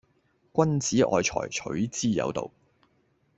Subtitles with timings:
[0.51, 2.49] 君子愛財，取之有道